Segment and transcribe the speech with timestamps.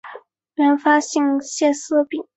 [0.55, 2.25] 原发性血色病